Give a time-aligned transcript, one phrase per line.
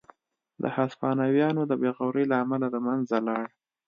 [0.61, 3.45] د هسپانویانو د بې غورۍ له امله له منځه لاړ.